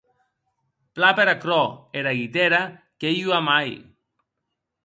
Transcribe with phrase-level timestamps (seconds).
[0.99, 1.59] Plan per aquerò,
[2.03, 2.63] era guitèra
[2.99, 3.77] qu’ei ua mair.